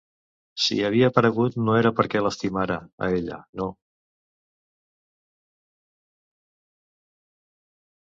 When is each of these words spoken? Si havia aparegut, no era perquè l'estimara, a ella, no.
Si 0.67 0.75
havia 0.85 1.07
aparegut, 1.11 1.57
no 1.65 1.73
era 1.81 1.91
perquè 1.99 2.21
l'estimara, 2.25 2.77
a 3.07 3.09
ella, 3.17 3.37
no. 3.61 3.67